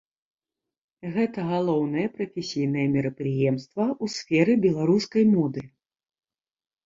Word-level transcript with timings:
Гэта 1.15 1.39
галоўнае 1.49 2.05
прафесійнае 2.15 2.85
мерапрыемства 2.95 3.85
ў 4.03 4.05
сферы 4.15 4.53
беларускай 4.65 5.23
моды. 5.35 5.61